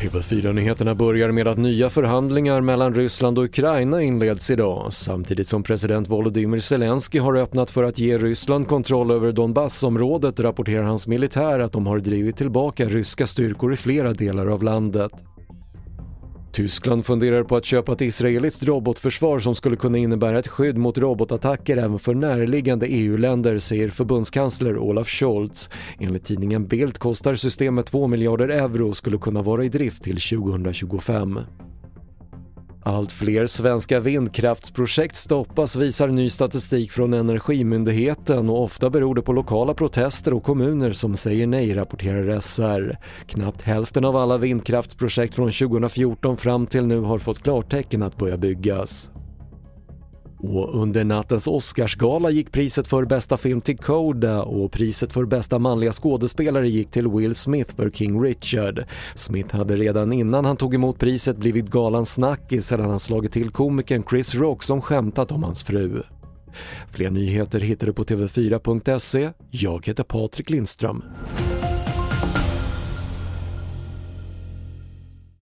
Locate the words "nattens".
51.04-51.46